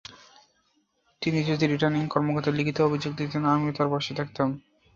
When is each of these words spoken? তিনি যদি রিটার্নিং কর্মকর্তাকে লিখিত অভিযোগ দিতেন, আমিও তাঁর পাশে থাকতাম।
তিনি 1.21 1.39
যদি 1.43 1.65
রিটার্নিং 1.67 2.03
কর্মকর্তাকে 2.07 2.57
লিখিত 2.57 2.77
অভিযোগ 2.81 3.11
দিতেন, 3.15 3.41
আমিও 3.45 3.75
তাঁর 3.77 3.89
পাশে 3.91 4.11
থাকতাম। 4.15 4.47